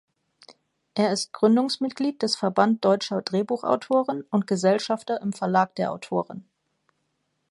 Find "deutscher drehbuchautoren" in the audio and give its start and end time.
2.83-4.23